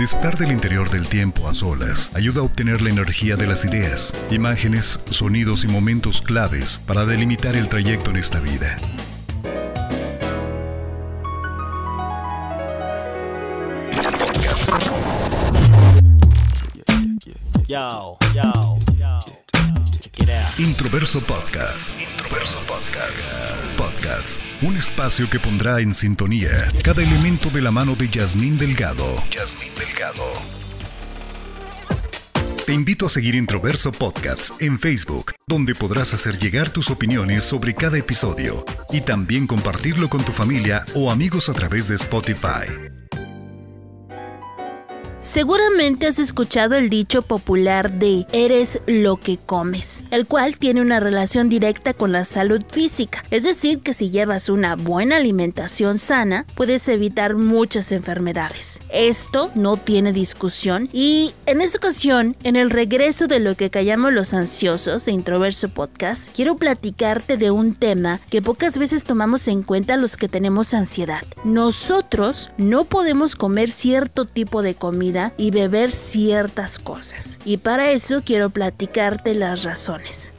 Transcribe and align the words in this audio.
Disfrutar 0.00 0.38
del 0.38 0.50
interior 0.50 0.88
del 0.88 1.06
tiempo 1.06 1.46
a 1.46 1.52
solas 1.52 2.10
ayuda 2.14 2.40
a 2.40 2.44
obtener 2.44 2.80
la 2.80 2.88
energía 2.88 3.36
de 3.36 3.46
las 3.46 3.66
ideas, 3.66 4.16
imágenes, 4.30 4.98
sonidos 5.10 5.64
y 5.64 5.68
momentos 5.68 6.22
claves 6.22 6.80
para 6.86 7.04
delimitar 7.04 7.54
el 7.54 7.68
trayecto 7.68 8.10
en 8.10 8.16
esta 8.16 8.40
vida. 8.40 8.78
Introverso 20.60 21.22
Podcast. 21.22 21.88
Introverso 21.98 22.60
Podcast. 22.66 23.78
Podcast. 23.78 24.42
Un 24.60 24.76
espacio 24.76 25.30
que 25.30 25.40
pondrá 25.40 25.80
en 25.80 25.94
sintonía 25.94 26.70
cada 26.84 27.02
elemento 27.02 27.48
de 27.48 27.62
la 27.62 27.70
mano 27.70 27.96
de 27.96 28.10
Yasmín 28.10 28.58
Delgado. 28.58 29.06
Yasmín 29.34 29.74
Delgado. 29.74 30.22
Te 32.66 32.74
invito 32.74 33.06
a 33.06 33.08
seguir 33.08 33.36
Introverso 33.36 33.90
Podcast 33.90 34.60
en 34.60 34.78
Facebook, 34.78 35.32
donde 35.46 35.74
podrás 35.74 36.12
hacer 36.12 36.36
llegar 36.36 36.68
tus 36.68 36.90
opiniones 36.90 37.42
sobre 37.44 37.74
cada 37.74 37.96
episodio 37.96 38.66
y 38.90 39.00
también 39.00 39.46
compartirlo 39.46 40.10
con 40.10 40.22
tu 40.26 40.32
familia 40.32 40.84
o 40.94 41.10
amigos 41.10 41.48
a 41.48 41.54
través 41.54 41.88
de 41.88 41.96
Spotify. 41.96 42.99
Seguramente 45.22 46.06
has 46.06 46.18
escuchado 46.18 46.76
el 46.76 46.88
dicho 46.88 47.20
popular 47.20 47.92
de 47.92 48.24
eres 48.32 48.80
lo 48.86 49.18
que 49.18 49.36
comes, 49.36 50.04
el 50.10 50.26
cual 50.26 50.56
tiene 50.56 50.80
una 50.80 50.98
relación 50.98 51.50
directa 51.50 51.92
con 51.92 52.10
la 52.10 52.24
salud 52.24 52.62
física. 52.72 53.22
Es 53.30 53.42
decir, 53.42 53.80
que 53.80 53.92
si 53.92 54.08
llevas 54.08 54.48
una 54.48 54.76
buena 54.76 55.18
alimentación 55.18 55.98
sana, 55.98 56.46
puedes 56.54 56.88
evitar 56.88 57.36
muchas 57.36 57.92
enfermedades. 57.92 58.80
Esto 58.88 59.50
no 59.54 59.76
tiene 59.76 60.14
discusión 60.14 60.88
y 60.90 61.34
en 61.44 61.60
esta 61.60 61.76
ocasión, 61.76 62.34
en 62.42 62.56
el 62.56 62.70
regreso 62.70 63.26
de 63.26 63.40
lo 63.40 63.56
que 63.56 63.68
callamos 63.68 64.14
los 64.14 64.32
ansiosos 64.32 65.04
de 65.04 65.12
Introverso 65.12 65.68
Podcast, 65.68 66.34
quiero 66.34 66.56
platicarte 66.56 67.36
de 67.36 67.50
un 67.50 67.74
tema 67.74 68.20
que 68.30 68.40
pocas 68.40 68.78
veces 68.78 69.04
tomamos 69.04 69.48
en 69.48 69.64
cuenta 69.64 69.98
los 69.98 70.16
que 70.16 70.28
tenemos 70.28 70.72
ansiedad. 70.72 71.22
Nosotros 71.44 72.52
no 72.56 72.84
podemos 72.84 73.36
comer 73.36 73.70
cierto 73.70 74.24
tipo 74.24 74.62
de 74.62 74.74
comida 74.74 75.09
y 75.36 75.50
beber 75.50 75.92
ciertas 75.92 76.78
cosas. 76.78 77.38
Y 77.44 77.58
para 77.58 77.90
eso 77.92 78.22
quiero 78.24 78.50
platicarte 78.50 79.34
las 79.34 79.62
razones. 79.64 80.32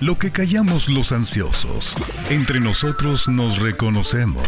Lo 0.00 0.18
que 0.18 0.30
callamos 0.30 0.88
los 0.88 1.12
ansiosos, 1.12 1.96
entre 2.28 2.60
nosotros 2.60 3.28
nos 3.28 3.60
reconocemos. 3.60 4.42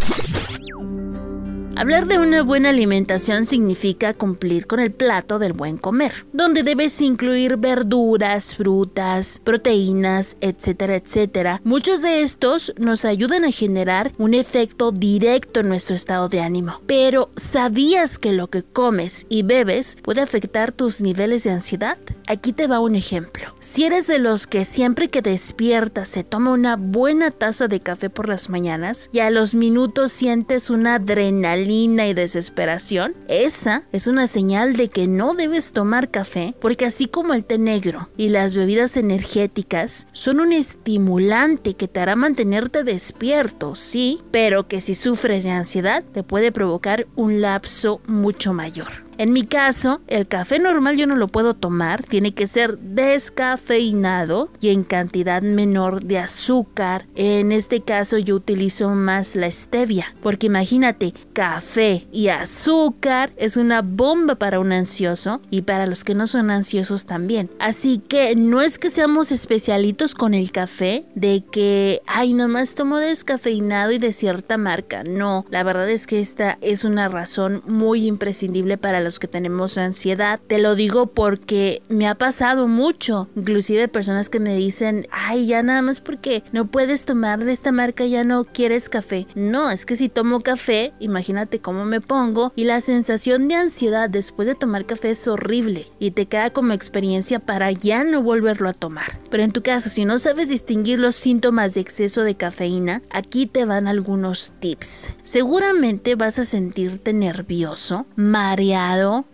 Hablar 1.79 2.09
de 2.09 2.19
una 2.19 2.43
buena 2.43 2.71
alimentación 2.71 3.47
significa 3.47 4.12
cumplir 4.12 4.67
con 4.67 4.81
el 4.81 4.91
plato 4.91 5.39
del 5.39 5.53
buen 5.53 5.79
comer, 5.79 6.27
donde 6.33 6.65
debes 6.65 7.01
incluir 7.01 7.57
verduras, 7.57 8.57
frutas, 8.57 9.41
proteínas, 9.45 10.39
etcétera, 10.41 10.97
etcétera. 10.97 11.61
Muchos 11.62 12.03
de 12.03 12.23
estos 12.23 12.75
nos 12.79 13.05
ayudan 13.05 13.45
a 13.45 13.53
generar 13.53 14.12
un 14.19 14.34
efecto 14.34 14.91
directo 14.91 15.61
en 15.61 15.69
nuestro 15.69 15.95
estado 15.95 16.29
de 16.29 16.41
ánimo. 16.41 16.83
Pero, 16.89 17.31
¿sabías 17.37 18.19
que 18.19 18.33
lo 18.33 18.49
que 18.49 18.65
comes 18.65 19.27
y 19.29 19.45
bebes 19.45 19.99
puede 20.03 20.21
afectar 20.21 20.73
tus 20.73 21.01
niveles 21.01 21.45
de 21.45 21.53
ansiedad? 21.53 21.97
Aquí 22.31 22.53
te 22.53 22.67
va 22.67 22.79
un 22.79 22.95
ejemplo. 22.95 23.55
Si 23.59 23.84
eres 23.84 24.07
de 24.07 24.19
los 24.19 24.47
que 24.47 24.67
siempre 24.67 25.09
que 25.09 25.23
despiertas 25.23 26.09
se 26.09 26.25
toma 26.25 26.51
una 26.51 26.77
buena 26.77 27.31
taza 27.31 27.69
de 27.69 27.81
café 27.81 28.11
por 28.11 28.29
las 28.29 28.51
mañanas 28.51 29.09
y 29.15 29.21
a 29.21 29.31
los 29.31 29.55
minutos 29.55 30.12
sientes 30.12 30.69
una 30.69 30.97
adrenalina 30.97 32.06
y 32.06 32.12
desesperación, 32.12 33.15
esa 33.29 33.84
es 33.93 34.09
una 34.09 34.27
señal 34.27 34.77
de 34.77 34.89
que 34.89 35.06
no 35.06 35.33
debes 35.33 35.73
tomar 35.73 36.11
café 36.11 36.55
porque 36.61 36.84
así 36.84 37.06
como 37.06 37.33
el 37.33 37.47
té 37.47 37.56
negro 37.56 38.11
y 38.19 38.29
las 38.29 38.55
bebidas 38.55 38.99
energéticas 38.99 40.06
son 40.12 40.41
un 40.41 40.53
estimulante 40.53 41.72
que 41.72 41.88
te 41.88 42.00
hará 42.00 42.15
mantenerte 42.15 42.84
despierto, 42.84 43.75
sí, 43.75 44.21
pero 44.31 44.69
que 44.69 44.83
si 44.83 44.94
sufres 44.94 45.44
de 45.44 45.50
ansiedad 45.53 46.05
te 46.12 46.22
puede 46.22 46.53
provocar 46.53 47.06
un 47.17 47.41
lapso 47.41 48.03
mucho 48.06 48.53
mayor. 48.53 49.07
En 49.19 49.33
mi 49.33 49.45
caso, 49.45 50.01
el 50.06 50.29
café 50.29 50.61
normal 50.61 50.97
yo 50.97 51.09
no 51.09 51.17
lo 51.17 51.27
puedo 51.27 51.55
tomar, 51.55 52.05
tiene 52.05 52.34
que 52.34 52.47
ser 52.47 52.79
descafeinado 52.79 54.49
y 54.61 54.69
en 54.69 54.84
cantidad 54.84 55.43
menor 55.43 56.05
de 56.05 56.19
azúcar. 56.19 57.06
En 57.17 57.51
este 57.51 57.81
caso 57.81 58.19
yo 58.19 58.37
utilizo 58.37 58.91
más 58.91 59.34
la 59.34 59.51
stevia, 59.51 60.15
porque 60.23 60.47
imagínate, 60.47 61.15
café 61.33 62.06
y 62.12 62.29
azúcar 62.29 63.33
es 63.37 63.56
una 63.56 63.83
bomba 63.83 64.37
para 64.37 64.61
un 64.61 64.71
ansioso 64.71 65.41
y 65.50 65.62
para 65.62 65.87
los 65.87 66.05
que 66.05 66.15
no 66.15 66.29
son 66.29 66.53
ansiosos 66.53 67.05
también. 67.05 67.50
Así 67.59 67.99
que 67.99 68.37
no 68.37 68.62
es 68.62 68.79
que 68.79 68.89
seamos 68.89 69.33
especialitos 69.33 70.15
con 70.15 70.33
el 70.33 70.53
café, 70.53 71.06
de 71.17 71.43
que, 71.50 72.03
ay, 72.06 72.35
nomás 72.35 72.77
tomo 72.77 72.99
descafeinado 72.99 73.91
y 73.91 73.99
de 73.99 74.12
cierta 74.12 74.59
marca. 74.59 75.03
No, 75.03 75.45
la 75.50 75.65
verdad 75.65 75.91
es 75.91 76.06
que 76.06 76.21
esta 76.21 76.56
es 76.61 76.85
una 76.85 77.09
razón 77.09 77.65
muy 77.67 78.06
imprescindible 78.06 78.79
para 78.79 79.00
los 79.00 79.07
que 79.19 79.28
tenemos 79.28 79.78
ansiedad. 79.78 80.41
Te 80.46 80.58
lo 80.58 80.74
digo 80.74 81.06
porque 81.06 81.82
me 81.88 82.06
ha 82.06 82.14
pasado 82.14 82.69
mucho. 82.69 83.28
Inclusive 83.34 83.88
personas 83.88 84.28
que 84.28 84.41
me 84.41 84.54
dicen, 84.54 85.06
ay, 85.10 85.46
ya 85.46 85.62
nada 85.62 85.80
más 85.82 86.00
porque 86.00 86.42
no 86.52 86.66
puedes 86.66 87.06
tomar 87.06 87.44
de 87.44 87.52
esta 87.52 87.72
marca 87.72 88.04
ya 88.04 88.24
no 88.24 88.44
quieres 88.44 88.88
café. 88.88 89.26
No, 89.34 89.70
es 89.70 89.86
que 89.86 89.96
si 89.96 90.08
tomo 90.08 90.41
café, 90.41 90.92
imagínate 91.00 91.60
cómo 91.60 91.84
me 91.84 92.00
pongo 92.00 92.52
y 92.54 92.64
la 92.64 92.80
sensación 92.80 93.48
de 93.48 93.54
ansiedad 93.54 94.10
después 94.10 94.46
de 94.46 94.54
tomar 94.54 94.84
café 94.84 95.10
es 95.10 95.26
horrible 95.28 95.86
y 95.98 96.10
te 96.10 96.26
queda 96.26 96.50
como 96.50 96.72
experiencia 96.72 97.38
para 97.38 97.72
ya 97.72 98.04
no 98.04 98.22
volverlo 98.22 98.69
a 98.69 98.75
tomar. 98.75 99.19
Pero 99.30 99.42
en 99.42 99.52
tu 99.52 99.62
caso, 99.62 99.88
si 99.88 100.04
no 100.04 100.19
sabes 100.19 100.48
distinguir 100.48 100.98
los 100.98 101.14
síntomas 101.14 101.75
de 101.75 101.80
exceso 101.80 102.22
de 102.22 102.36
cafeína, 102.36 103.02
aquí 103.10 103.46
te 103.46 103.64
van 103.64 103.86
algunos 103.88 104.52
tips. 104.60 105.10
Seguramente 105.22 106.14
vas 106.14 106.38
a 106.38 106.44
sentirte 106.44 107.12
nervioso, 107.12 108.06
mareado, 108.16 108.78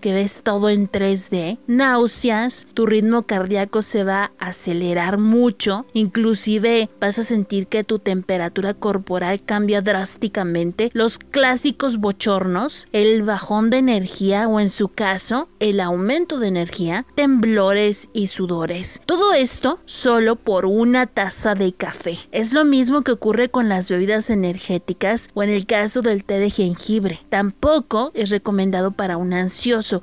que 0.00 0.12
ves 0.12 0.42
todo 0.42 0.68
en 0.68 0.90
3D, 0.90 1.58
náuseas, 1.66 2.66
tu 2.74 2.86
ritmo 2.86 3.22
cardíaco 3.22 3.82
se 3.82 4.04
va 4.04 4.32
a 4.38 4.48
acelerar 4.48 5.18
mucho, 5.18 5.86
inclusive 5.94 6.90
vas 7.00 7.18
a 7.18 7.24
sentir 7.24 7.66
que 7.66 7.84
tu 7.84 7.98
temperatura 7.98 8.74
corporal 8.74 9.42
cambia 9.42 9.80
drásticamente, 9.80 10.90
los 10.92 11.18
clásicos 11.18 11.98
bochornos, 11.98 12.88
el 12.92 13.22
bajón 13.22 13.70
de 13.70 13.78
energía 13.78 14.48
o 14.48 14.60
en 14.60 14.68
su 14.68 14.88
caso 14.88 15.48
el 15.60 15.80
aumento 15.80 16.38
de 16.38 16.48
energía, 16.48 17.06
temblores 17.14 18.10
y 18.12 18.26
sudores. 18.26 19.00
Todo 19.06 19.32
esto 19.32 19.78
solo 19.86 20.36
por 20.36 20.66
una 20.66 21.06
taza 21.06 21.54
de 21.54 21.72
café. 21.72 22.18
Es 22.32 22.52
lo 22.52 22.64
mismo 22.64 23.02
que 23.02 23.12
ocurre 23.12 23.48
con 23.48 23.68
las 23.68 23.88
bebidas 23.88 24.28
energéticas 24.28 25.30
o 25.32 25.42
en 25.42 25.50
el 25.50 25.66
caso 25.66 26.02
del 26.02 26.24
té 26.24 26.38
de 26.38 26.50
jengibre. 26.50 27.20
Tampoco 27.30 28.10
es 28.14 28.30
recomendado 28.30 28.90
para 28.90 29.16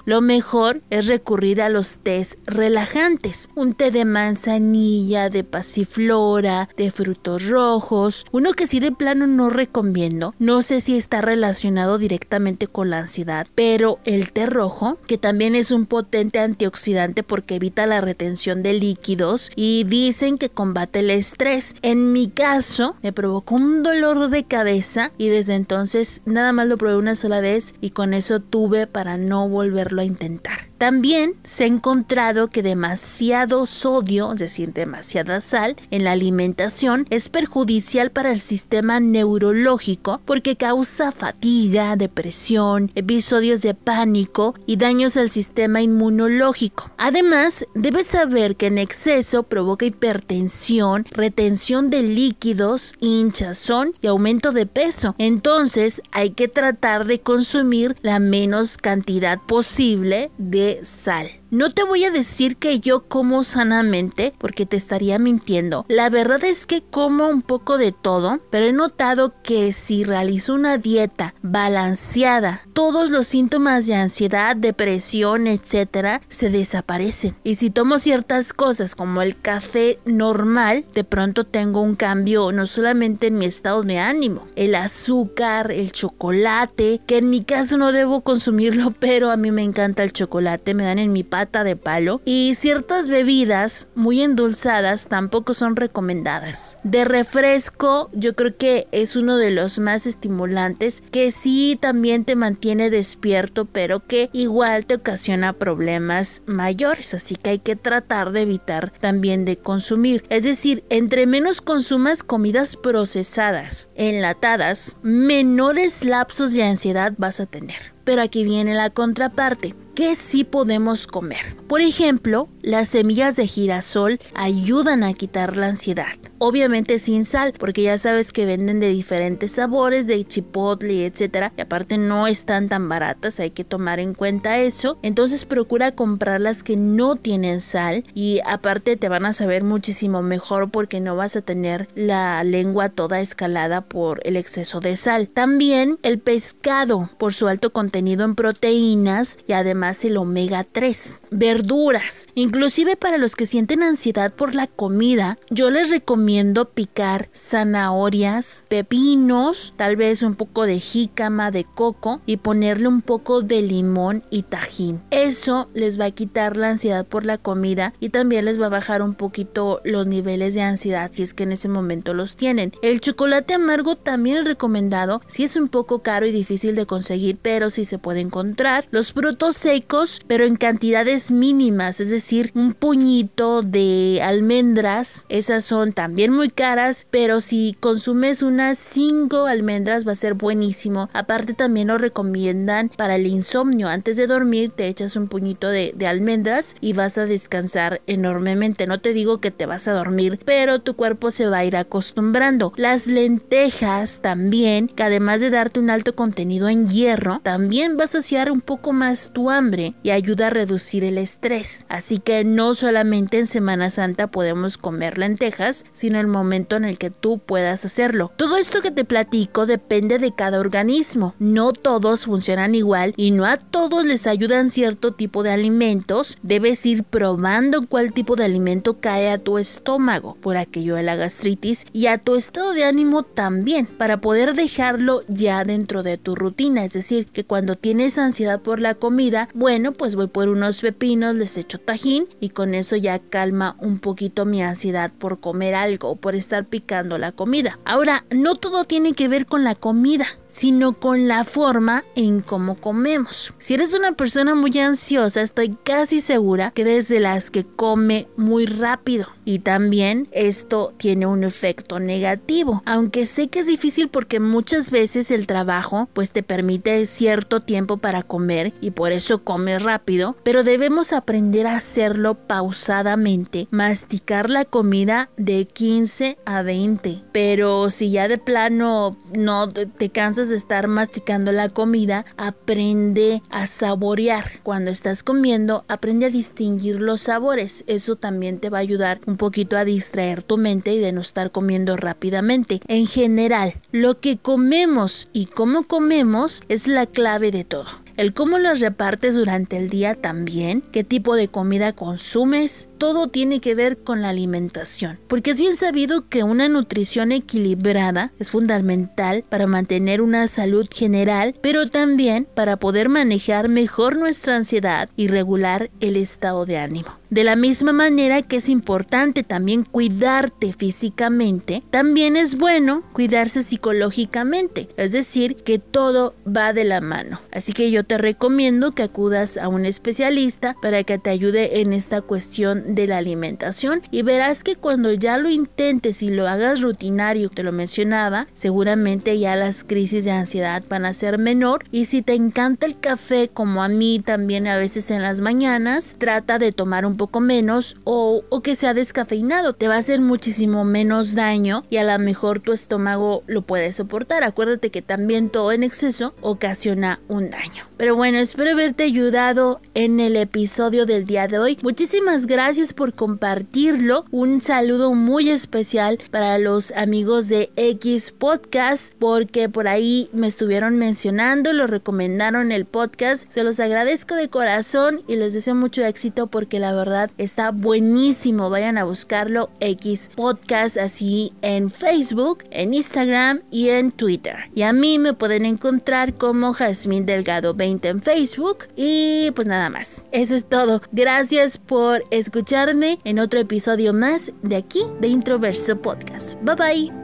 lo 0.05 0.21
mejor 0.21 0.81
es 0.89 1.07
recurrir 1.07 1.61
a 1.61 1.69
los 1.69 1.97
tés 1.97 2.37
relajantes. 2.45 3.49
Un 3.55 3.73
té 3.73 3.91
de 3.91 4.05
manzanilla, 4.05 5.29
de 5.29 5.43
pasiflora, 5.43 6.69
de 6.77 6.89
frutos 6.89 7.47
rojos. 7.47 8.25
Uno 8.31 8.53
que 8.53 8.67
sí 8.67 8.79
de 8.79 8.91
plano 8.91 9.27
no 9.27 9.49
recomiendo. 9.49 10.33
No 10.39 10.61
sé 10.61 10.81
si 10.81 10.97
está 10.97 11.21
relacionado 11.21 11.97
directamente 11.97 12.67
con 12.67 12.89
la 12.89 12.99
ansiedad, 12.99 13.47
pero 13.55 13.99
el 14.05 14.31
té 14.31 14.45
rojo, 14.45 14.97
que 15.07 15.17
también 15.17 15.55
es 15.55 15.71
un 15.71 15.85
potente 15.85 16.39
antioxidante 16.39 17.23
porque 17.23 17.55
evita 17.55 17.85
la 17.85 18.01
retención 18.01 18.63
de 18.63 18.73
líquidos 18.73 19.51
y 19.55 19.83
dicen 19.83 20.37
que 20.37 20.49
combate 20.49 20.99
el 20.99 21.09
estrés. 21.09 21.75
En 21.81 22.13
mi 22.13 22.29
caso, 22.29 22.95
me 23.01 23.13
provocó 23.13 23.55
un 23.55 23.83
dolor 23.83 24.29
de 24.29 24.43
cabeza 24.43 25.11
y 25.17 25.27
desde 25.27 25.55
entonces 25.55 26.21
nada 26.25 26.51
más 26.51 26.67
lo 26.67 26.77
probé 26.77 26.97
una 26.97 27.15
sola 27.15 27.41
vez 27.41 27.75
y 27.81 27.91
con 27.91 28.13
eso 28.13 28.39
tuve 28.39 28.87
para 28.87 29.17
no 29.17 29.30
volverlo 29.49 30.01
a 30.01 30.05
intentar. 30.05 30.60
También 30.81 31.35
se 31.43 31.65
ha 31.65 31.67
encontrado 31.67 32.47
que 32.47 32.63
demasiado 32.63 33.67
sodio, 33.67 34.33
es 34.33 34.39
decir, 34.39 34.73
demasiada 34.73 35.39
sal, 35.39 35.75
en 35.91 36.03
la 36.03 36.13
alimentación 36.13 37.05
es 37.11 37.29
perjudicial 37.29 38.09
para 38.09 38.31
el 38.31 38.39
sistema 38.39 38.99
neurológico 38.99 40.21
porque 40.25 40.55
causa 40.55 41.11
fatiga, 41.11 41.95
depresión, 41.97 42.91
episodios 42.95 43.61
de 43.61 43.75
pánico 43.75 44.55
y 44.65 44.77
daños 44.77 45.17
al 45.17 45.29
sistema 45.29 45.83
inmunológico. 45.83 46.89
Además, 46.97 47.67
debes 47.75 48.07
saber 48.07 48.55
que 48.55 48.65
en 48.65 48.79
exceso 48.79 49.43
provoca 49.43 49.85
hipertensión, 49.85 51.05
retención 51.11 51.91
de 51.91 52.01
líquidos, 52.01 52.95
hinchazón 53.01 53.93
y 54.01 54.07
aumento 54.07 54.51
de 54.51 54.65
peso. 54.65 55.13
Entonces, 55.19 56.01
hay 56.11 56.31
que 56.31 56.47
tratar 56.47 57.05
de 57.05 57.21
consumir 57.21 57.95
la 58.01 58.17
menos 58.17 58.77
cantidad 58.79 59.39
posible 59.45 60.31
de 60.39 60.70
sal. 60.83 61.40
No 61.51 61.69
te 61.69 61.83
voy 61.83 62.05
a 62.05 62.11
decir 62.11 62.55
que 62.55 62.79
yo 62.79 63.09
como 63.09 63.43
sanamente 63.43 64.33
porque 64.37 64.65
te 64.65 64.77
estaría 64.77 65.19
mintiendo. 65.19 65.85
La 65.89 66.09
verdad 66.09 66.41
es 66.45 66.65
que 66.65 66.81
como 66.81 67.27
un 67.27 67.41
poco 67.41 67.77
de 67.77 67.91
todo, 67.91 68.39
pero 68.49 68.67
he 68.67 68.71
notado 68.71 69.33
que 69.43 69.73
si 69.73 70.05
realizo 70.05 70.53
una 70.53 70.77
dieta 70.77 71.35
balanceada, 71.41 72.61
todos 72.71 73.09
los 73.09 73.27
síntomas 73.27 73.85
de 73.85 73.95
ansiedad, 73.95 74.55
depresión, 74.55 75.45
etcétera, 75.45 76.21
se 76.29 76.49
desaparecen. 76.49 77.35
Y 77.43 77.55
si 77.55 77.69
tomo 77.69 77.99
ciertas 77.99 78.53
cosas 78.53 78.95
como 78.95 79.21
el 79.21 79.37
café 79.37 79.99
normal, 80.05 80.85
de 80.93 81.03
pronto 81.03 81.43
tengo 81.43 81.81
un 81.81 81.95
cambio 81.95 82.53
no 82.53 82.65
solamente 82.65 83.27
en 83.27 83.37
mi 83.37 83.45
estado 83.45 83.83
de 83.83 83.99
ánimo, 83.99 84.47
el 84.55 84.73
azúcar, 84.73 85.73
el 85.73 85.91
chocolate, 85.91 87.01
que 87.05 87.17
en 87.17 87.29
mi 87.29 87.43
caso 87.43 87.77
no 87.77 87.91
debo 87.91 88.21
consumirlo, 88.21 88.91
pero 89.01 89.31
a 89.31 89.35
mí 89.35 89.51
me 89.51 89.63
encanta 89.63 90.03
el 90.03 90.13
chocolate, 90.13 90.73
me 90.73 90.85
dan 90.85 90.97
en 90.97 91.11
mi 91.11 91.25
de 91.45 91.75
palo. 91.75 92.21
Y 92.25 92.53
ciertas 92.55 93.09
bebidas 93.09 93.89
muy 93.95 94.21
endulzadas 94.21 95.07
tampoco 95.09 95.53
son 95.53 95.75
recomendadas. 95.75 96.77
De 96.83 97.05
refresco, 97.05 98.09
yo 98.13 98.35
creo 98.35 98.55
que 98.55 98.87
es 98.91 99.15
uno 99.15 99.37
de 99.37 99.51
los 99.51 99.79
más 99.79 100.05
estimulantes 100.05 101.03
que 101.11 101.31
sí 101.31 101.77
también 101.81 102.25
te 102.25 102.35
mantiene 102.35 102.89
despierto, 102.89 103.65
pero 103.65 103.99
que 104.05 104.29
igual 104.33 104.85
te 104.85 104.95
ocasiona 104.95 105.53
problemas 105.53 106.43
mayores. 106.45 107.13
Así 107.13 107.35
que 107.35 107.51
hay 107.51 107.59
que 107.59 107.75
tratar 107.75 108.31
de 108.31 108.41
evitar 108.41 108.93
también 108.99 109.45
de 109.45 109.57
consumir. 109.57 110.23
Es 110.29 110.43
decir, 110.43 110.83
entre 110.89 111.25
menos 111.25 111.61
consumas 111.61 112.23
comidas 112.23 112.75
procesadas, 112.75 113.89
enlatadas, 113.95 114.95
menores 115.01 116.03
lapsos 116.03 116.53
de 116.53 116.63
ansiedad 116.63 117.13
vas 117.17 117.39
a 117.39 117.45
tener. 117.45 117.93
Pero 118.03 118.21
aquí 118.21 118.43
viene 118.43 118.73
la 118.73 118.89
contraparte. 118.89 119.75
¿Qué 120.01 120.15
sí 120.15 120.43
podemos 120.43 121.05
comer? 121.05 121.55
Por 121.67 121.79
ejemplo, 121.79 122.49
las 122.63 122.89
semillas 122.89 123.35
de 123.35 123.45
girasol 123.45 124.19
ayudan 124.33 125.03
a 125.03 125.13
quitar 125.13 125.57
la 125.57 125.67
ansiedad. 125.67 126.17
Obviamente 126.43 126.97
sin 126.97 127.23
sal, 127.23 127.53
porque 127.59 127.83
ya 127.83 127.99
sabes 127.99 128.33
que 128.33 128.47
venden 128.47 128.79
de 128.79 128.87
diferentes 128.87 129.51
sabores, 129.51 130.07
de 130.07 130.25
chipotle, 130.25 131.05
etc. 131.05 131.51
Y 131.55 131.61
aparte 131.61 131.99
no 131.99 132.25
están 132.25 132.67
tan 132.67 132.89
baratas, 132.89 133.39
hay 133.39 133.51
que 133.51 133.63
tomar 133.63 133.99
en 133.99 134.15
cuenta 134.15 134.57
eso. 134.57 134.97
Entonces 135.03 135.45
procura 135.45 135.91
comprar 135.91 136.41
las 136.41 136.63
que 136.63 136.77
no 136.77 137.15
tienen 137.15 137.61
sal 137.61 138.03
y 138.15 138.39
aparte 138.43 138.97
te 138.97 139.07
van 139.07 139.27
a 139.27 139.33
saber 139.33 139.63
muchísimo 139.63 140.23
mejor 140.23 140.71
porque 140.71 140.99
no 140.99 141.15
vas 141.15 141.35
a 141.35 141.43
tener 141.43 141.89
la 141.93 142.43
lengua 142.43 142.89
toda 142.89 143.21
escalada 143.21 143.81
por 143.81 144.19
el 144.25 144.35
exceso 144.35 144.79
de 144.79 144.97
sal. 144.97 145.27
También 145.27 145.99
el 146.01 146.17
pescado, 146.17 147.11
por 147.19 147.35
su 147.35 147.49
alto 147.49 147.71
contenido 147.71 148.25
en 148.25 148.33
proteínas 148.33 149.37
y 149.45 149.53
además 149.53 150.03
el 150.05 150.17
omega 150.17 150.63
3. 150.63 151.21
Verduras, 151.29 152.29
inclusive 152.33 152.95
para 152.95 153.19
los 153.19 153.35
que 153.35 153.45
sienten 153.45 153.83
ansiedad 153.83 154.33
por 154.33 154.55
la 154.55 154.65
comida, 154.65 155.37
yo 155.51 155.69
les 155.69 155.91
recomiendo 155.91 156.30
picar 156.73 157.29
zanahorias, 157.33 158.65
pepinos, 158.67 159.73
tal 159.75 159.95
vez 159.95 160.23
un 160.23 160.35
poco 160.35 160.65
de 160.65 160.79
jícama, 160.79 161.51
de 161.51 161.63
coco 161.63 162.21
y 162.25 162.37
ponerle 162.37 162.87
un 162.87 163.01
poco 163.01 163.41
de 163.41 163.61
limón 163.61 164.23
y 164.29 164.43
tajín. 164.43 165.01
Eso 165.11 165.69
les 165.73 165.99
va 165.99 166.05
a 166.05 166.11
quitar 166.11 166.57
la 166.57 166.69
ansiedad 166.69 167.05
por 167.05 167.25
la 167.25 167.37
comida 167.37 167.93
y 167.99 168.09
también 168.09 168.45
les 168.45 168.59
va 168.59 168.67
a 168.67 168.69
bajar 168.69 169.01
un 169.01 169.15
poquito 169.15 169.81
los 169.83 170.07
niveles 170.07 170.53
de 170.53 170.61
ansiedad 170.61 171.11
si 171.11 171.23
es 171.23 171.33
que 171.33 171.43
en 171.43 171.51
ese 171.51 171.67
momento 171.67 172.13
los 172.13 172.35
tienen. 172.35 172.73
El 172.81 173.01
chocolate 173.01 173.53
amargo 173.53 173.95
también 173.95 174.37
es 174.37 174.45
recomendado 174.45 175.21
si 175.25 175.43
es 175.43 175.55
un 175.55 175.67
poco 175.67 176.01
caro 176.01 176.25
y 176.25 176.31
difícil 176.31 176.75
de 176.75 176.85
conseguir, 176.85 177.37
pero 177.41 177.69
sí 177.69 177.85
se 177.85 177.97
puede 177.97 178.21
encontrar. 178.21 178.87
Los 178.91 179.13
frutos 179.13 179.57
secos, 179.57 180.21
pero 180.27 180.45
en 180.45 180.55
cantidades 180.55 181.31
mínimas, 181.31 181.99
es 181.99 182.09
decir, 182.09 182.51
un 182.55 182.73
puñito 182.73 183.61
de 183.61 184.21
almendras, 184.23 185.25
esas 185.29 185.65
son 185.65 185.93
también 185.93 186.20
muy 186.29 186.49
caras, 186.49 187.07
pero 187.09 187.41
si 187.41 187.75
consumes 187.79 188.43
unas 188.43 188.77
5 188.77 189.47
almendras 189.47 190.05
va 190.07 190.11
a 190.11 190.15
ser 190.15 190.35
buenísimo. 190.35 191.09
Aparte 191.13 191.53
también 191.53 191.87
lo 191.87 191.97
recomiendan 191.97 192.89
para 192.89 193.15
el 193.15 193.25
insomnio. 193.25 193.87
Antes 193.87 194.17
de 194.17 194.27
dormir 194.27 194.69
te 194.69 194.87
echas 194.87 195.15
un 195.15 195.27
puñito 195.27 195.69
de, 195.69 195.93
de 195.95 196.05
almendras 196.05 196.75
y 196.81 196.93
vas 196.93 197.17
a 197.17 197.25
descansar 197.25 198.01
enormemente. 198.07 198.85
No 198.85 198.99
te 198.99 199.13
digo 199.13 199.39
que 199.39 199.51
te 199.51 199.65
vas 199.65 199.87
a 199.87 199.93
dormir, 199.93 200.39
pero 200.45 200.79
tu 200.79 200.95
cuerpo 200.95 201.31
se 201.31 201.47
va 201.47 201.59
a 201.59 201.65
ir 201.65 201.75
acostumbrando. 201.75 202.73
Las 202.75 203.07
lentejas 203.07 204.21
también, 204.21 204.87
que 204.87 205.03
además 205.03 205.41
de 205.41 205.49
darte 205.49 205.79
un 205.79 205.89
alto 205.89 206.15
contenido 206.15 206.69
en 206.69 206.87
hierro, 206.87 207.39
también 207.41 207.97
va 207.99 208.03
a 208.03 208.07
saciar 208.07 208.51
un 208.51 208.61
poco 208.61 208.93
más 208.93 209.31
tu 209.33 209.49
hambre 209.49 209.95
y 210.03 210.11
ayuda 210.11 210.47
a 210.47 210.51
reducir 210.51 211.03
el 211.03 211.17
estrés. 211.17 211.85
Así 211.89 212.19
que 212.19 212.43
no 212.43 212.75
solamente 212.75 213.39
en 213.39 213.47
Semana 213.47 213.89
Santa 213.89 214.27
podemos 214.27 214.77
comer 214.77 215.17
lentejas, 215.17 215.85
sino 215.91 216.10
en 216.11 216.17
el 216.17 216.27
momento 216.27 216.75
en 216.75 216.85
el 216.85 216.97
que 216.97 217.09
tú 217.09 217.39
puedas 217.39 217.85
hacerlo. 217.85 218.31
Todo 218.35 218.57
esto 218.57 218.81
que 218.81 218.91
te 218.91 219.05
platico 219.05 219.65
depende 219.65 220.19
de 220.19 220.33
cada 220.33 220.59
organismo. 220.59 221.33
No 221.39 221.73
todos 221.73 222.25
funcionan 222.25 222.75
igual 222.75 223.13
y 223.17 223.31
no 223.31 223.45
a 223.45 223.57
todos 223.57 224.05
les 224.05 224.27
ayudan 224.27 224.69
cierto 224.69 225.13
tipo 225.13 225.43
de 225.43 225.51
alimentos. 225.51 226.37
Debes 226.43 226.85
ir 226.85 227.03
probando 227.03 227.87
cuál 227.87 228.11
tipo 228.11 228.35
de 228.35 228.45
alimento 228.45 228.99
cae 228.99 229.31
a 229.31 229.37
tu 229.37 229.57
estómago, 229.57 230.35
por 230.41 230.57
aquello 230.57 230.95
de 230.95 231.03
la 231.03 231.15
gastritis, 231.15 231.87
y 231.93 232.07
a 232.07 232.17
tu 232.17 232.35
estado 232.35 232.73
de 232.73 232.83
ánimo 232.83 233.23
también, 233.23 233.85
para 233.85 234.21
poder 234.21 234.53
dejarlo 234.53 235.23
ya 235.27 235.63
dentro 235.63 236.03
de 236.03 236.17
tu 236.17 236.35
rutina. 236.35 236.83
Es 236.83 236.93
decir, 236.93 237.27
que 237.27 237.45
cuando 237.45 237.75
tienes 237.75 238.17
ansiedad 238.17 238.61
por 238.61 238.79
la 238.79 238.95
comida, 238.95 239.47
bueno, 239.53 239.93
pues 239.93 240.15
voy 240.15 240.27
por 240.27 240.49
unos 240.49 240.81
pepinos, 240.81 241.35
les 241.35 241.57
echo 241.57 241.79
tajín 241.79 242.27
y 242.39 242.49
con 242.49 242.75
eso 242.75 242.95
ya 242.95 243.19
calma 243.19 243.75
un 243.79 243.99
poquito 243.99 244.45
mi 244.45 244.61
ansiedad 244.61 245.11
por 245.17 245.39
comer 245.39 245.75
algo 245.75 246.00
por 246.15 246.35
estar 246.35 246.65
picando 246.65 247.17
la 247.17 247.31
comida. 247.31 247.79
Ahora, 247.85 248.25
no 248.31 248.55
todo 248.55 248.83
tiene 248.85 249.13
que 249.13 249.27
ver 249.27 249.45
con 249.45 249.63
la 249.63 249.75
comida 249.75 250.25
sino 250.51 250.93
con 250.93 251.27
la 251.27 251.43
forma 251.43 252.03
en 252.15 252.41
cómo 252.41 252.75
comemos. 252.75 253.53
Si 253.57 253.73
eres 253.73 253.93
una 253.93 254.11
persona 254.11 254.53
muy 254.53 254.77
ansiosa, 254.77 255.41
estoy 255.41 255.77
casi 255.83 256.19
segura 256.19 256.71
que 256.71 256.81
eres 256.83 257.07
de 257.07 257.21
las 257.21 257.49
que 257.49 257.65
come 257.65 258.27
muy 258.35 258.65
rápido 258.65 259.27
y 259.45 259.59
también 259.59 260.27
esto 260.31 260.93
tiene 260.97 261.25
un 261.25 261.43
efecto 261.43 261.99
negativo, 261.99 262.83
aunque 262.85 263.25
sé 263.25 263.47
que 263.47 263.59
es 263.59 263.67
difícil 263.67 264.09
porque 264.09 264.39
muchas 264.39 264.91
veces 264.91 265.31
el 265.31 265.47
trabajo 265.47 266.09
pues 266.13 266.33
te 266.33 266.43
permite 266.43 267.05
cierto 267.05 267.61
tiempo 267.61 267.97
para 267.97 268.23
comer 268.23 268.73
y 268.81 268.91
por 268.91 269.13
eso 269.13 269.43
comes 269.43 269.81
rápido, 269.81 270.35
pero 270.43 270.63
debemos 270.63 271.13
aprender 271.13 271.65
a 271.65 271.77
hacerlo 271.77 272.35
pausadamente, 272.35 273.67
masticar 273.71 274.49
la 274.49 274.65
comida 274.65 275.29
de 275.37 275.65
15 275.81 276.37
a 276.45 276.61
20, 276.61 277.23
pero 277.31 277.89
si 277.89 278.11
ya 278.11 278.27
de 278.27 278.37
plano 278.37 279.17
no 279.33 279.67
te 279.67 280.09
cansas 280.11 280.49
de 280.49 280.55
estar 280.55 280.87
masticando 280.87 281.51
la 281.51 281.69
comida, 281.69 282.23
aprende 282.37 283.41
a 283.49 283.65
saborear. 283.65 284.59
Cuando 284.61 284.91
estás 284.91 285.23
comiendo, 285.23 285.83
aprende 285.87 286.27
a 286.27 286.29
distinguir 286.29 287.01
los 287.01 287.21
sabores. 287.21 287.83
Eso 287.87 288.15
también 288.15 288.59
te 288.59 288.69
va 288.69 288.77
a 288.77 288.81
ayudar 288.81 289.21
un 289.25 289.37
poquito 289.37 289.75
a 289.75 289.83
distraer 289.83 290.43
tu 290.43 290.59
mente 290.59 290.93
y 290.93 290.99
de 290.99 291.13
no 291.13 291.21
estar 291.21 291.49
comiendo 291.49 291.97
rápidamente. 291.97 292.79
En 292.87 293.07
general, 293.07 293.73
lo 293.91 294.19
que 294.19 294.37
comemos 294.37 295.29
y 295.33 295.47
cómo 295.47 295.87
comemos 295.87 296.61
es 296.69 296.87
la 296.87 297.07
clave 297.07 297.49
de 297.49 297.63
todo 297.63 297.87
el 298.21 298.33
cómo 298.33 298.59
las 298.59 298.81
repartes 298.81 299.33
durante 299.33 299.77
el 299.77 299.89
día 299.89 300.13
también, 300.13 300.83
qué 300.91 301.03
tipo 301.03 301.35
de 301.35 301.47
comida 301.47 301.93
consumes, 301.93 302.87
todo 302.99 303.29
tiene 303.29 303.59
que 303.61 303.73
ver 303.73 303.97
con 303.97 304.21
la 304.21 304.29
alimentación, 304.29 305.17
porque 305.27 305.49
es 305.49 305.59
bien 305.59 305.75
sabido 305.75 306.29
que 306.29 306.43
una 306.43 306.69
nutrición 306.69 307.31
equilibrada 307.31 308.31
es 308.37 308.51
fundamental 308.51 309.43
para 309.49 309.65
mantener 309.65 310.21
una 310.21 310.45
salud 310.45 310.87
general, 310.93 311.55
pero 311.63 311.89
también 311.89 312.47
para 312.53 312.77
poder 312.77 313.09
manejar 313.09 313.69
mejor 313.69 314.17
nuestra 314.17 314.55
ansiedad 314.55 315.09
y 315.15 315.27
regular 315.27 315.89
el 315.99 316.15
estado 316.15 316.67
de 316.67 316.77
ánimo. 316.77 317.20
De 317.31 317.45
la 317.45 317.55
misma 317.55 317.93
manera 317.93 318.41
que 318.41 318.57
es 318.57 318.67
importante 318.67 319.43
también 319.43 319.85
cuidarte 319.85 320.73
físicamente, 320.73 321.81
también 321.89 322.35
es 322.35 322.57
bueno 322.57 323.03
cuidarse 323.13 323.63
psicológicamente, 323.63 324.89
es 324.97 325.13
decir, 325.13 325.55
que 325.55 325.79
todo 325.79 326.35
va 326.45 326.73
de 326.73 326.83
la 326.83 326.99
mano. 326.99 327.39
Así 327.53 327.71
que 327.71 327.89
yo 327.89 328.03
te 328.03 328.17
recomiendo 328.17 328.91
que 328.91 329.03
acudas 329.03 329.55
a 329.55 329.69
un 329.69 329.85
especialista 329.85 330.75
para 330.81 331.05
que 331.05 331.19
te 331.19 331.29
ayude 331.29 331.79
en 331.79 331.93
esta 331.93 332.21
cuestión 332.21 332.95
de 332.95 333.07
la 333.07 333.19
alimentación 333.19 334.01
y 334.11 334.23
verás 334.23 334.65
que 334.65 334.75
cuando 334.75 335.13
ya 335.13 335.37
lo 335.37 335.49
intentes 335.49 336.23
y 336.23 336.31
lo 336.31 336.49
hagas 336.49 336.81
rutinario, 336.81 337.47
te 337.47 337.63
lo 337.63 337.71
mencionaba, 337.71 338.47
seguramente 338.51 339.39
ya 339.39 339.55
las 339.55 339.85
crisis 339.85 340.25
de 340.25 340.31
ansiedad 340.31 340.83
van 340.89 341.05
a 341.05 341.13
ser 341.13 341.37
menor 341.37 341.85
y 341.91 342.07
si 342.07 342.23
te 342.23 342.33
encanta 342.33 342.87
el 342.87 342.99
café 342.99 343.47
como 343.47 343.83
a 343.83 343.87
mí 343.87 344.19
también 344.19 344.67
a 344.67 344.75
veces 344.75 345.11
en 345.11 345.21
las 345.21 345.39
mañanas, 345.39 346.17
trata 346.19 346.59
de 346.59 346.73
tomar 346.73 347.05
un 347.05 347.20
poco 347.21 347.39
menos 347.39 347.97
o, 348.03 348.43
o 348.49 348.61
que 348.63 348.75
sea 348.75 348.95
descafeinado. 348.95 349.73
Te 349.73 349.87
va 349.87 349.93
a 349.93 349.99
hacer 349.99 350.21
muchísimo 350.21 350.85
menos 350.85 351.35
daño 351.35 351.83
y 351.91 351.97
a 351.97 352.03
lo 352.03 352.17
mejor 352.17 352.61
tu 352.61 352.73
estómago 352.73 353.43
lo 353.45 353.61
puede 353.61 353.93
soportar. 353.93 354.43
Acuérdate 354.43 354.89
que 354.89 355.03
también 355.03 355.51
todo 355.51 355.71
en 355.71 355.83
exceso 355.83 356.33
ocasiona 356.41 357.19
un 357.27 357.51
daño. 357.51 357.85
Pero 357.97 358.15
bueno, 358.15 358.39
espero 358.39 358.71
haberte 358.71 359.03
ayudado 359.03 359.81
en 359.93 360.19
el 360.19 360.35
episodio 360.35 361.05
del 361.05 361.27
día 361.27 361.45
de 361.45 361.59
hoy. 361.59 361.77
Muchísimas 361.83 362.47
gracias 362.47 362.91
por 362.91 363.13
compartirlo. 363.13 364.25
Un 364.31 364.59
saludo 364.59 365.13
muy 365.13 365.51
especial 365.51 366.17
para 366.31 366.57
los 366.57 366.91
amigos 366.93 367.49
de 367.49 367.71
X 367.75 368.31
Podcast 368.31 369.13
porque 369.19 369.69
por 369.69 369.87
ahí 369.87 370.27
me 370.33 370.47
estuvieron 370.47 370.97
mencionando, 370.97 371.71
lo 371.71 371.85
recomendaron 371.85 372.71
el 372.71 372.85
podcast. 372.85 373.51
Se 373.51 373.63
los 373.63 373.79
agradezco 373.79 374.33
de 374.33 374.49
corazón 374.49 375.21
y 375.27 375.35
les 375.35 375.53
deseo 375.53 375.75
mucho 375.75 376.03
éxito 376.03 376.47
porque 376.47 376.79
la 376.79 376.93
está 377.37 377.71
buenísimo. 377.71 378.69
Vayan 378.69 378.97
a 378.97 379.03
buscarlo 379.03 379.69
X 379.79 380.31
Podcast 380.35 380.97
así 380.97 381.53
en 381.61 381.89
Facebook, 381.89 382.63
en 382.71 382.93
Instagram 382.93 383.61
y 383.71 383.89
en 383.89 384.11
Twitter. 384.11 384.55
Y 384.73 384.83
a 384.83 384.93
mí 384.93 385.19
me 385.19 385.33
pueden 385.33 385.65
encontrar 385.65 386.33
como 386.33 386.73
Jazmín 386.73 387.25
Delgado 387.25 387.73
20 387.73 388.09
en 388.09 388.21
Facebook 388.21 388.87
y 388.95 389.51
pues 389.51 389.67
nada 389.67 389.89
más. 389.89 390.25
Eso 390.31 390.55
es 390.55 390.65
todo. 390.65 391.01
Gracias 391.11 391.77
por 391.77 392.23
escucharme 392.31 393.19
en 393.23 393.39
otro 393.39 393.59
episodio 393.59 394.13
más 394.13 394.53
de 394.61 394.75
aquí 394.75 395.03
de 395.19 395.27
Introverso 395.27 396.01
Podcast. 396.01 396.57
Bye 396.63 396.75
bye. 396.75 397.20